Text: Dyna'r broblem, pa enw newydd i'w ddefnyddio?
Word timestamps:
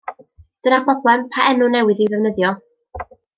Dyna'r 0.67 0.81
broblem, 0.87 1.25
pa 1.35 1.45
enw 1.51 1.69
newydd 1.75 2.01
i'w 2.07 2.09
ddefnyddio? 2.15 2.53